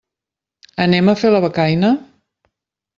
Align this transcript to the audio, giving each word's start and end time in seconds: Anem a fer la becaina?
Anem 0.87 1.13
a 1.13 1.17
fer 1.25 1.33
la 1.37 1.45
becaina? 1.47 1.95